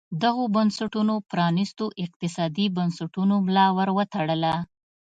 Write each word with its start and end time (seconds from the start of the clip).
دغو 0.23 0.43
بنسټونو 0.55 1.13
پرانیستو 1.31 1.85
اقتصادي 2.05 2.65
بنسټونو 2.77 3.35
ملا 3.45 3.67
ور 3.77 3.89
وتړله. 3.97 4.55